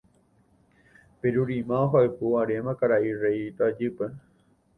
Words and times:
Perurima 1.21 1.75
ohayhu 1.85 2.25
aréma 2.41 2.73
karai 2.79 3.11
rey 3.21 3.39
rajýpe. 3.59 4.05